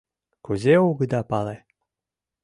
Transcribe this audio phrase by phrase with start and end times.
[0.45, 1.57] Кузе огыда пале?